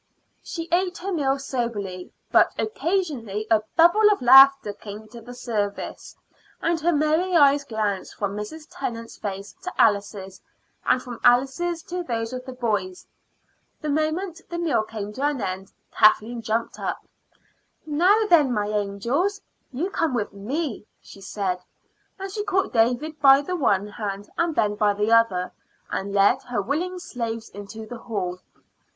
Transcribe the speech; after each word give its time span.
She 0.41 0.67
ate 0.71 0.97
her 0.97 1.13
meal 1.13 1.37
soberly, 1.37 2.11
but 2.31 2.55
occasionally 2.57 3.45
a 3.51 3.61
bubble 3.75 4.11
of 4.11 4.19
laughter 4.19 4.73
came 4.73 5.07
to 5.09 5.21
the 5.21 5.35
surface, 5.35 6.15
and 6.59 6.79
her 6.79 6.91
merry 6.91 7.35
eyes 7.35 7.63
glanced 7.63 8.15
from 8.15 8.35
Mrs. 8.35 8.65
Tennant's 8.67 9.17
face 9.17 9.53
to 9.61 9.71
Alice's, 9.79 10.41
and 10.87 11.03
from 11.03 11.19
Alice's 11.23 11.83
to 11.83 12.01
those 12.01 12.33
of 12.33 12.45
the 12.45 12.51
boys. 12.53 13.05
The 13.81 13.89
moment 13.89 14.41
the 14.49 14.57
meal 14.57 14.81
came 14.81 15.13
to 15.13 15.21
an 15.21 15.39
end 15.39 15.71
Kathleen 15.91 16.41
jumped 16.41 16.79
up. 16.79 17.05
"Now, 17.85 18.25
then, 18.27 18.51
my 18.51 18.69
angels, 18.69 19.39
you 19.71 19.91
come 19.91 20.15
with 20.15 20.33
me," 20.33 20.87
she 20.99 21.21
said, 21.21 21.59
and 22.17 22.31
she 22.31 22.43
caught 22.43 22.73
David 22.73 23.21
by 23.21 23.43
the 23.43 23.55
one 23.55 23.85
hand 23.85 24.31
and 24.35 24.55
Ben 24.55 24.73
by 24.73 24.95
the 24.95 25.11
other, 25.11 25.51
and 25.91 26.11
led 26.11 26.41
her 26.45 26.59
willing 26.59 26.97
slaves 26.97 27.49
into 27.49 27.85
the 27.85 27.99
hall. 27.99 28.39